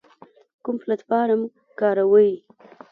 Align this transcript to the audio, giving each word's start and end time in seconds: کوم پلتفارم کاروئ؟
کوم 0.63 0.75
پلتفارم 0.83 1.41
کاروئ؟ 1.79 2.29